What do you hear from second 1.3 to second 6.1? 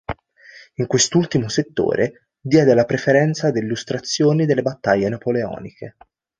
settore diede la preferenza ad illustrazioni delle battaglie napoleoniche.